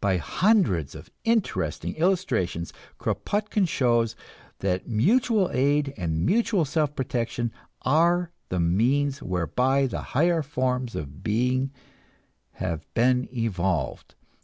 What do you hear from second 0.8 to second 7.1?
of interesting illustrations Kropotkin shows that mutual aid and mutual self